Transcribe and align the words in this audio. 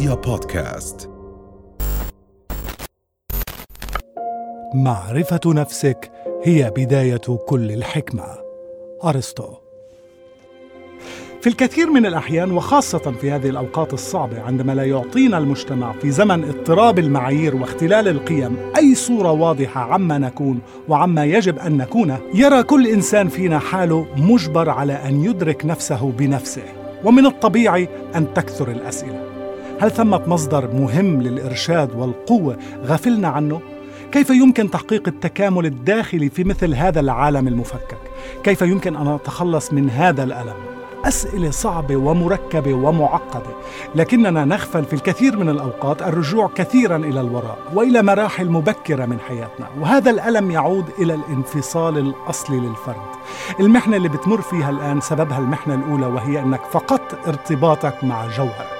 رؤيا 0.00 0.14
بودكاست. 0.14 1.10
معرفة 4.74 5.40
نفسك 5.46 6.10
هي 6.44 6.72
بداية 6.76 7.38
كل 7.46 7.72
الحكمة. 7.72 8.24
أرسطو. 9.04 9.54
في 11.40 11.46
الكثير 11.46 11.90
من 11.90 12.06
الأحيان 12.06 12.50
وخاصة 12.50 12.98
في 12.98 13.30
هذه 13.30 13.48
الأوقات 13.48 13.92
الصعبة 13.92 14.40
عندما 14.42 14.72
لا 14.72 14.84
يعطينا 14.84 15.38
المجتمع 15.38 15.92
في 15.92 16.10
زمن 16.10 16.44
اضطراب 16.44 16.98
المعايير 16.98 17.56
واختلال 17.56 18.08
القيم 18.08 18.56
أي 18.76 18.94
صورة 18.94 19.32
واضحة 19.32 19.80
عما 19.80 20.18
نكون 20.18 20.60
وعما 20.88 21.24
يجب 21.24 21.58
أن 21.58 21.76
نكونه 21.76 22.20
يرى 22.34 22.62
كل 22.62 22.86
إنسان 22.86 23.28
فينا 23.28 23.58
حاله 23.58 24.06
مجبر 24.16 24.70
على 24.70 24.92
أن 24.92 25.24
يدرك 25.24 25.66
نفسه 25.66 26.12
بنفسه 26.18 26.64
ومن 27.04 27.26
الطبيعي 27.26 27.88
أن 28.14 28.34
تكثر 28.34 28.70
الأسئلة. 28.70 29.29
هل 29.80 29.90
ثمة 29.90 30.22
مصدر 30.26 30.74
مهم 30.74 31.22
للإرشاد 31.22 31.94
والقوة 31.94 32.56
غفلنا 32.84 33.28
عنه؟ 33.28 33.60
كيف 34.12 34.30
يمكن 34.30 34.70
تحقيق 34.70 35.08
التكامل 35.08 35.66
الداخلي 35.66 36.30
في 36.30 36.44
مثل 36.44 36.74
هذا 36.74 37.00
العالم 37.00 37.48
المفكك؟ 37.48 37.98
كيف 38.44 38.62
يمكن 38.62 38.96
أن 38.96 39.08
أتخلص 39.08 39.72
من 39.72 39.90
هذا 39.90 40.22
الألم؟ 40.22 40.54
أسئلة 41.04 41.50
صعبة 41.50 41.96
ومركبة 41.96 42.74
ومعقدة، 42.74 43.50
لكننا 43.94 44.44
نغفل 44.44 44.84
في 44.84 44.92
الكثير 44.92 45.36
من 45.36 45.48
الأوقات 45.48 46.02
الرجوع 46.02 46.50
كثيرا 46.54 46.96
إلى 46.96 47.20
الوراء 47.20 47.58
وإلى 47.74 48.02
مراحل 48.02 48.50
مبكرة 48.50 49.06
من 49.06 49.20
حياتنا، 49.20 49.66
وهذا 49.80 50.10
الألم 50.10 50.50
يعود 50.50 50.84
إلى 50.98 51.14
الانفصال 51.14 51.98
الأصلي 51.98 52.60
للفرد. 52.60 53.10
المحنة 53.60 53.96
اللي 53.96 54.08
بتمر 54.08 54.40
فيها 54.40 54.70
الآن 54.70 55.00
سببها 55.00 55.38
المحنة 55.38 55.74
الأولى 55.74 56.06
وهي 56.06 56.40
أنك 56.40 56.60
فقدت 56.70 57.18
ارتباطك 57.28 58.04
مع 58.04 58.26
جوهرك. 58.26 58.79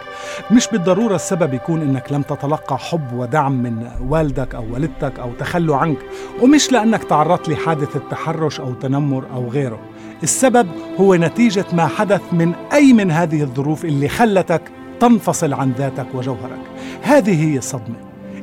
مش 0.50 0.68
بالضرورة 0.68 1.14
السبب 1.14 1.54
يكون 1.54 1.82
إنك 1.82 2.12
لم 2.12 2.22
تتلقى 2.22 2.78
حب 2.78 3.12
ودعم 3.12 3.52
من 3.52 3.88
والدك 4.08 4.54
أو 4.54 4.64
والدتك 4.72 5.18
أو 5.18 5.32
تخلوا 5.38 5.76
عنك 5.76 5.98
ومش 6.42 6.72
لأنك 6.72 7.04
تعرضت 7.04 7.48
لحادثة 7.48 8.00
تحرش 8.10 8.60
أو 8.60 8.72
تنمر 8.72 9.24
أو 9.34 9.48
غيره. 9.48 9.78
السبب 10.22 10.68
هو 11.00 11.14
نتيجة 11.14 11.64
ما 11.72 11.86
حدث 11.86 12.20
من 12.32 12.52
أي 12.72 12.92
من 12.92 13.10
هذه 13.10 13.42
الظروف 13.42 13.84
اللي 13.84 14.08
خلتك 14.08 14.62
تنفصل 15.00 15.52
عن 15.52 15.72
ذاتك 15.78 16.06
وجوهرك. 16.14 16.60
هذه 17.02 17.50
هي 17.52 17.58
الصدمة. 17.58 17.96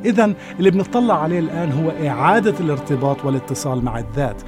إذا 0.05 0.33
اللي 0.59 0.71
بنطلع 0.71 1.23
عليه 1.23 1.39
الآن 1.39 1.71
هو 1.71 2.07
إعادة 2.07 2.53
الارتباط 2.59 3.25
والاتصال 3.25 3.85
مع 3.85 3.99
الذات. 3.99 4.41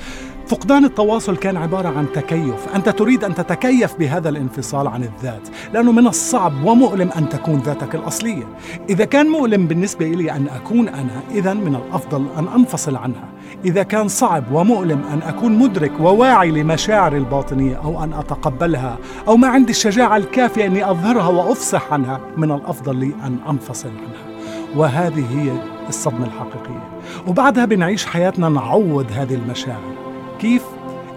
فقدان 0.50 0.86
التواصل 0.86 1.38
كان 1.38 1.58
عبارة 1.58 1.88
عن 1.88 2.06
تكيف. 2.14 2.76
أنت 2.76 2.90
تريد 2.90 3.24
أن 3.24 3.36
تتكيف 3.36 3.96
بهذا 4.00 4.30
الانفصال 4.30 4.88
عن 4.88 5.04
الذات 5.04 5.48
لأنه 5.74 5.92
من 5.92 6.08
الصعب 6.08 6.64
ومؤلم 6.64 7.10
أن 7.18 7.30
تكون 7.30 7.60
ذاتك 7.60 7.96
الأصلية. 7.96 8.44
إذا 8.90 9.06
كان 9.06 9.28
مؤلم 9.28 9.68
بالنسبة 9.68 10.06
لي 10.06 10.32
أن 10.32 10.48
أكون 10.48 10.88
أنا 10.88 11.22
إذا 11.32 11.54
من 11.54 11.76
الأفضل 11.76 12.26
أن 12.38 12.48
أنفصل 12.56 12.96
عنها. 12.96 13.30
إذا 13.66 13.84
كان 13.84 14.08
صعب 14.08 14.44
ومؤلم 14.52 15.02
أن 15.14 15.22
أكون 15.22 15.58
مدرك 15.60 15.92
وواعي 16.00 16.52
لمشاعري 16.52 17.18
الباطنية 17.18 17.76
أو 17.76 18.04
أن 18.04 18.14
أتقبلها 18.14 18.98
أو 19.28 19.38
ما 19.38 19.48
عندي 19.48 19.72
الشجاعة 19.72 20.18
الكافية 20.18 20.66
أني 20.66 20.92
أظهرها 20.92 21.28
وأفصح 21.28 21.94
عنها 21.94 22.20
من 22.38 22.52
الأفضل 22.52 22.96
لي 22.96 23.14
أن 23.24 23.38
أنفصل 23.50 23.90
عنها. 23.90 24.40
وهذه 24.76 25.26
هي 25.42 25.52
الصدمة 25.90 26.26
الحقيقية. 26.26 26.90
وبعدها 27.28 27.66
بنعيش 27.66 28.06
حياتنا 28.06 28.50
نعوض 28.50 29.06
هذه 29.12 29.34
المشاعر. 29.34 30.09
كيف؟ 30.40 30.64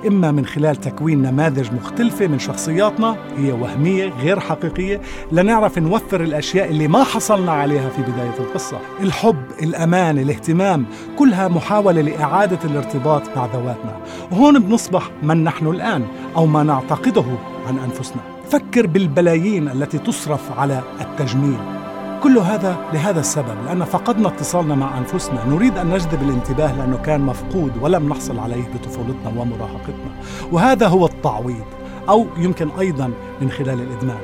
إما 0.07 0.31
من 0.31 0.47
خلال 0.47 0.77
تكوين 0.77 1.23
نماذج 1.23 1.73
مختلفة 1.73 2.27
من 2.27 2.39
شخصياتنا 2.39 3.17
هي 3.37 3.53
وهمية 3.53 4.09
غير 4.09 4.41
حقيقية 4.41 5.01
لنعرف 5.33 5.79
نوفر 5.79 6.23
الأشياء 6.23 6.69
اللي 6.69 6.89
ما 6.89 7.05
حصلنا 7.05 7.53
عليها 7.53 7.89
في 7.89 8.03
بداية 8.03 8.39
القصة. 8.39 8.79
الحب، 9.01 9.43
الأمان، 9.63 10.19
الاهتمام 10.19 10.87
كلها 11.19 11.49
محاولة 11.49 12.01
لإعادة 12.01 12.59
الارتباط 12.65 13.23
مع 13.37 13.47
ذواتنا. 13.47 13.97
وهون 14.31 14.59
بنصبح 14.59 15.11
من 15.23 15.45
نحن 15.45 15.67
الآن 15.67 16.07
أو 16.37 16.47
ما 16.47 16.63
نعتقده 16.63 17.25
عن 17.67 17.79
أنفسنا. 17.79 18.23
فكر 18.51 18.87
بالبلايين 18.87 19.69
التي 19.69 19.99
تصرف 19.99 20.59
على 20.59 20.81
التجميل. 21.01 21.82
كل 22.23 22.39
هذا 22.39 22.77
لهذا 22.93 23.21
السبب 23.21 23.57
لأن 23.67 23.85
فقدنا 23.85 24.29
اتصالنا 24.29 24.75
مع 24.75 24.99
أنفسنا. 24.99 25.45
نريد 25.45 25.79
أن 25.79 25.91
نجذب 25.91 26.23
الانتباه 26.23 26.73
لأنه 26.73 26.97
كان 26.97 27.21
مفقود 27.21 27.73
ولم 27.81 28.09
نحصل 28.09 28.39
عليه 28.39 28.65
بطفولتنا 28.75 29.41
ومراهقتنا. 29.41 30.13
وهذا 30.53 30.89
هو 30.89 31.07
التعويض 31.07 31.65
أو 32.09 32.27
يمكن 32.37 32.69
أيضا 32.81 33.11
من 33.41 33.51
خلال 33.51 33.81
الإدمان. 33.81 34.21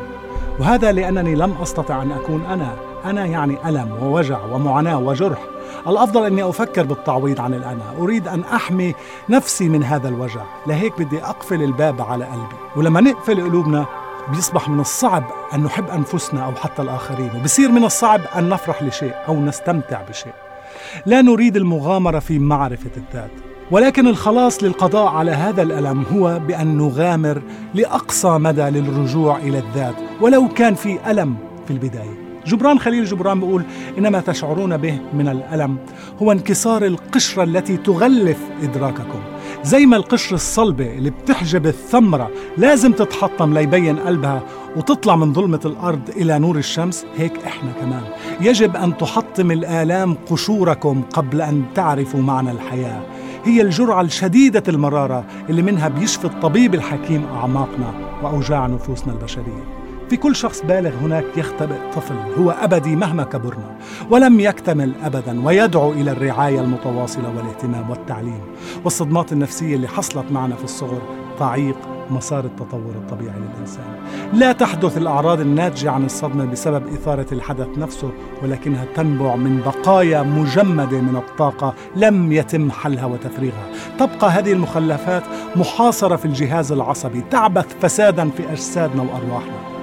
وهذا 0.61 0.93
لأنني 0.93 1.35
لم 1.35 1.55
أستطع 1.63 2.03
أن 2.03 2.13
أكون 2.13 2.43
أنا. 2.47 2.77
أنا 3.05 3.27
يعني 3.27 3.57
ألم 3.67 3.93
ووجع 4.03 4.39
ومعاناة 4.53 4.99
وجرح. 4.99 5.39
الأفضل 5.87 6.27
أني 6.27 6.49
أفكر 6.49 6.83
بالتعويض 6.83 7.41
عن 7.41 7.55
الأنا. 7.55 7.83
أريد 8.01 8.29
أن 8.29 8.41
أحمي 8.41 8.95
نفسي 9.29 9.69
من 9.69 9.85
هذا 9.85 10.09
الوجع. 10.09 10.43
لهيك 10.67 11.03
بدي 11.03 11.25
أقفل 11.25 11.63
الباب 11.63 12.03
على 12.03 12.25
قلبي. 12.25 12.57
ولما 12.77 13.01
نقفل 13.01 13.43
قلوبنا 13.43 13.87
بيصبح 14.31 14.69
من 14.69 14.81
الصعب 14.81 15.25
أن 15.55 15.63
نحب 15.63 15.89
أنفسنا 15.89 16.45
أو 16.45 16.55
حتى 16.55 16.83
الآخرين 16.83 17.31
وبصير 17.37 17.73
من 17.73 17.85
الصعب 17.85 18.21
أن 18.37 18.49
نفرح 18.49 18.83
لشيء 18.83 19.15
أو 19.29 19.41
نستمتع 19.41 20.03
بشيء. 20.03 20.33
لا 21.07 21.23
نريد 21.23 21.57
المغامرة 21.57 22.19
في 22.19 22.39
معرفة 22.39 22.91
الذات 22.97 23.31
ولكن 23.71 24.07
الخلاص 24.07 24.63
للقضاء 24.63 25.07
على 25.07 25.31
هذا 25.31 25.63
الألم 25.63 26.05
هو 26.13 26.39
بأن 26.39 26.77
نغامر 26.77 27.43
لأقصى 27.75 28.29
مدى 28.29 28.63
للرجوع 28.63 29.37
إلى 29.37 29.59
الذات 29.59 29.95
ولو 30.21 30.49
كان 30.49 30.75
في 30.75 31.11
ألم 31.11 31.37
في 31.67 31.73
البداية. 31.73 32.29
جبران 32.47 32.79
خليل 32.79 33.05
جبران 33.05 33.41
بيقول 33.41 33.65
إنما 33.99 34.21
تشعرون 34.21 34.77
به 34.77 34.99
من 35.15 35.29
الألم 35.29 35.79
هو 36.23 36.33
انكسار 36.33 36.85
القشرة 36.85 37.43
التي 37.43 37.77
تغلف 37.77 38.39
إدراككم. 38.63 39.21
زي 39.65 39.87
ما 39.87 39.97
القشرة 39.97 40.35
الصلبة 40.35 40.93
اللي 40.93 41.11
بتحجب 41.11 41.67
الثمرة 41.67 42.31
لازم 42.57 42.93
تتحطم 42.93 43.55
ليبين 43.55 43.99
قلبها 43.99 44.43
وتطلع 44.77 45.17
من 45.17 45.33
ظلمة 45.33 45.61
الأرض 45.65 46.11
إلى 46.17 46.39
نور 46.39 46.57
الشمس 46.57 47.07
هيك 47.17 47.45
إحنا 47.47 47.73
كمان. 47.73 48.03
يجب 48.41 48.77
أن 48.77 48.97
تحطم 48.97 49.51
الآلام 49.51 50.17
قشوركم 50.31 51.03
قبل 51.03 51.41
أن 51.41 51.65
تعرفوا 51.75 52.21
معنى 52.21 52.51
الحياة. 52.51 53.03
هي 53.45 53.63
الجرعة 53.63 54.01
الشديدة 54.03 54.63
المرارة 54.69 55.25
اللي 55.51 55.63
منها 55.63 55.89
بيشفي 55.89 56.25
الطبيب 56.25 56.75
الحكيم 56.75 57.25
أعماقنا 57.25 57.95
وأوجاع 58.23 58.67
نفوسنا 58.67 59.13
البشرية. 59.13 59.88
في 60.11 60.17
كل 60.17 60.37
شخص 60.37 60.63
بالغ 60.63 60.91
هناك 61.03 61.25
يختبئ 61.37 61.77
طفل 61.95 62.15
هو 62.39 62.51
أبدي 62.51 62.97
مهما 62.97 63.23
كبرنا 63.25 63.77
ولم 64.11 64.41
يكتمل 64.41 64.93
أبدا 65.05 65.47
ويدعو 65.47 65.93
إلى 65.93 66.11
الرعاية 66.11 66.61
المتواصلة 66.61 67.29
والاهتمام 67.37 67.91
والتعليم. 67.91 68.41
والصدمات 68.85 69.33
النفسية 69.33 69.77
اللي 69.77 69.89
حصلت 69.89 70.33
معنا 70.33 70.57
في 70.57 70.65
الصغر 70.65 71.03
تعيق 71.39 71.77
مسار 72.11 72.45
التطور 72.45 72.93
الطبيعي 72.97 73.35
للإنسان. 73.39 73.85
لا 74.33 74.53
تحدث 74.53 74.97
الأعراض 74.97 75.41
الناتجة 75.41 75.91
عن 75.91 76.05
الصدمة 76.05 76.45
بسبب 76.45 76.87
إثارة 76.87 77.27
الحدث 77.33 77.79
نفسه 77.79 78.11
ولكنها 78.43 78.85
تنبع 78.97 79.37
من 79.37 79.61
بقايا 79.61 80.23
مجمدة 80.23 81.01
من 81.01 81.17
الطاقة 81.17 81.75
لم 81.97 82.33
يتم 82.33 82.71
حلها 82.71 83.07
وتفريغها. 83.07 83.67
تبقى 83.99 84.31
هذه 84.31 84.53
المخلفات 84.53 85.23
محاصرة 85.57 86.17
في 86.17 86.25
الجهاز 86.25 86.73
العصبي 86.73 87.21
تعبث 87.31 87.67
فسادا 87.81 88.31
في 88.31 88.53
أجسادنا 88.53 89.03
وأرواحنا. 89.03 89.78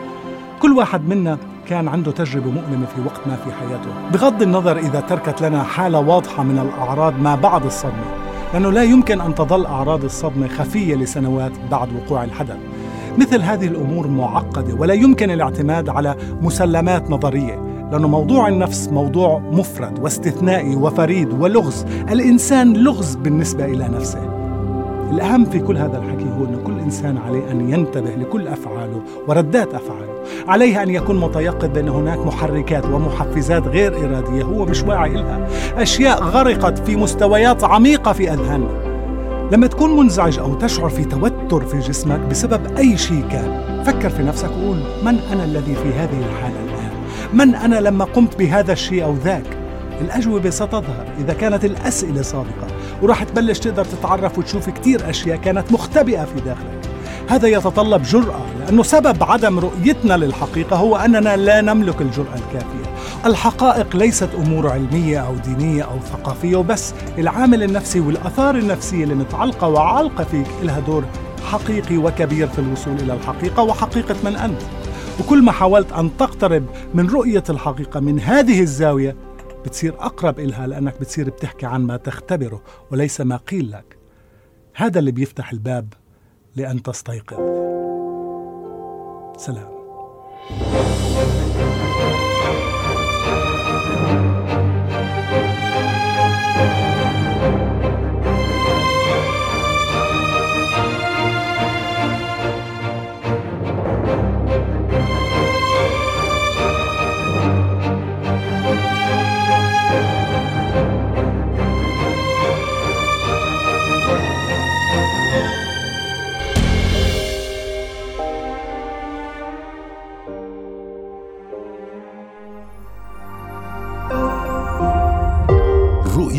كل 0.66 0.72
واحد 0.72 1.10
منا 1.10 1.38
كان 1.68 1.88
عنده 1.88 2.12
تجربة 2.12 2.52
مؤلمة 2.52 2.86
في 2.86 3.02
وقت 3.06 3.28
ما 3.28 3.36
في 3.36 3.52
حياته. 3.52 3.90
بغض 4.14 4.42
النظر 4.42 4.78
إذا 4.78 5.00
تركت 5.00 5.42
لنا 5.42 5.64
حالة 5.64 6.00
واضحة 6.00 6.44
من 6.44 6.60
الأعراض 6.60 7.20
ما 7.20 7.36
بعد 7.36 7.66
الصدمة 7.66 8.06
لأنه 8.54 8.72
لا 8.72 8.84
يمكن 8.84 9.22
أن 9.22 9.36
تظل 9.36 9.66
أعراض 9.66 10.04
الصدمة 10.04 10.48
خفية 10.48 10.96
لسنوات 10.96 11.52
بعد 11.72 11.88
وقوع 11.94 12.24
الحدث. 12.24 12.58
مثل 13.18 13.42
هذه 13.42 13.68
الأمور 13.68 14.08
معقدة 14.08 14.74
ولا 14.74 14.94
يمكن 14.94 15.32
الاعتماد 15.32 15.90
على 15.90 16.16
مسلمات 16.42 17.12
نظرية 17.12 17.88
لأنه 17.92 18.08
موضوع 18.08 18.48
النفس 18.48 18.90
موضوع 18.90 19.40
مفرد 19.40 20.00
واستثنائي 20.00 20.76
وفريد 20.76 21.34
ولغز. 21.34 21.86
الإنسان 22.12 22.74
لغز 22.74 23.16
بالنسبة 23.16 23.66
إلى 23.66 23.88
نفسه. 23.88 24.45
الأهم 25.12 25.46
في 25.46 25.60
كل 25.60 25.78
هذا 25.78 25.98
الحكي 25.98 26.26
هو 26.40 26.46
أن 26.46 26.60
كل 26.66 26.80
إنسان 26.80 27.18
عليه 27.18 27.52
أن 27.52 27.70
ينتبه 27.70 28.10
لكل 28.10 28.48
أفعاله 28.48 29.02
وردات 29.28 29.74
أفعاله. 29.74 30.16
عليه 30.48 30.84
أن 30.84 30.90
يكون 30.90 31.20
متيقظ 31.20 31.66
بأن 31.66 31.90
هناك 31.90 32.20
محركات 32.20 32.86
ومحفزات 32.86 33.68
غير 33.68 33.98
إرادية 34.06 34.44
هو 34.44 34.66
مش 34.66 34.84
واعي 34.84 35.14
لها. 35.14 35.48
أشياء 35.78 36.24
غرقت 36.24 36.80
في 36.80 36.96
مستويات 36.96 37.64
عميقة 37.64 38.14
في 38.14 38.34
أذهاننا 38.34 38.86
لما 39.52 39.68
تكون 39.68 39.98
منزعج 39.98 40.40
أو 40.40 40.54
تشعر 40.54 40.90
في 40.90 41.04
توتر 41.06 41.66
في 41.66 41.80
جسمك 41.80 42.20
بسبب 42.20 42.78
أي 42.78 42.98
شيء 42.98 43.24
كان 43.32 43.62
فكر 43.86 44.10
في 44.10 44.24
نفسك 44.24 44.50
وقول 44.62 44.78
من 45.04 45.20
أنا 45.34 45.44
الذي 45.44 45.76
في 45.76 45.90
هذه 45.94 46.20
الحالة 46.30 46.56
الآن؟ 46.64 46.92
من 47.34 47.56
أنا 47.56 47.76
لما 47.76 48.06
قمت 48.06 48.40
بهذا 48.40 48.74
الشيء 48.74 49.04
أو 49.04 49.14
ذاك؟ 49.24 49.65
الأجوبة 50.02 50.50
ستظهر 50.50 51.06
إذا 51.20 51.34
كانت 51.34 51.66
الأسئلة 51.66 52.22
صادقة 52.22 52.68
وراح 53.02 53.24
تبلش 53.24 53.60
تقدر 53.60 53.86
تتعرف 53.86 54.38
وتشوف 54.38 54.70
كتير 54.70 55.10
أشياء 55.10 55.38
كانت 55.38 55.72
مختبئة 55.72 56.26
في 56.26 56.42
داخلك. 56.46 56.90
هذا 57.28 57.48
يتطلب 57.48 58.04
جرأة 58.04 58.46
لأنه 58.60 58.84
سبب 58.84 59.24
عدم 59.24 59.60
رؤيتنا 59.60 60.18
للحقيقة 60.18 60.76
هو 60.76 60.96
أننا 60.96 61.36
لا 61.38 61.62
نملك 61.62 62.02
الجرأة 62.02 62.36
الكافية. 62.36 62.96
الحقائق 63.26 63.96
ليست 63.96 64.30
أمور 64.38 64.70
علمية 64.70 65.20
أو 65.20 65.36
دينية 65.36 65.84
أو 65.84 66.00
ثقافية 66.00 66.56
وبس. 66.56 66.94
العامل 67.18 67.64
النفسي 67.64 68.00
والآثار 68.00 68.56
النفسية 68.56 69.04
اللي 69.04 69.16
متعلقة 69.16 69.68
وعالقة 69.68 70.24
فيك 70.24 70.48
لها 70.64 70.80
دور 70.80 71.04
حقيقي 71.52 71.98
وكبير 71.98 72.48
في 72.48 72.60
الوصول 72.60 72.94
إلى 72.94 73.14
الحقيقة 73.14 73.64
وحقيقة 73.64 74.16
من 74.24 74.36
أنت. 74.36 74.62
وكل 75.20 75.44
ما 75.44 75.52
حاولت 75.52 75.92
أن 75.92 76.10
تقترب 76.18 76.64
من 76.94 77.10
رؤية 77.10 77.44
الحقيقة 77.50 78.00
من 78.00 78.20
هذه 78.20 78.62
الزاوية 78.62 79.16
بتصير 79.66 79.96
أقرب 80.00 80.40
إلها 80.40 80.68
لأنك 80.68 81.00
بتصير 81.00 81.30
بتحكي 81.30 81.66
عن 81.66 81.82
ما 81.82 81.98
تختبره 81.98 82.62
وليس 82.92 83.22
ما 83.22 83.38
قيل 83.38 83.72
لك. 83.72 83.98
هذا 84.76 85.00
اللي 85.00 85.12
بيفتح 85.12 85.52
الباب 85.52 85.94
لأن 86.56 86.84
تستيقظ. 86.84 87.40
سلام. 89.38 89.76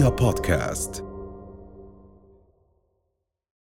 رؤيا 0.06 0.16
بودكاست 0.16 1.05